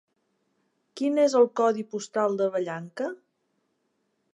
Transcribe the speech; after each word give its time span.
Quin 1.01 1.21
és 1.25 1.37
el 1.41 1.47
codi 1.61 1.85
postal 1.93 2.41
de 2.41 2.49
Vallanca? 2.57 3.15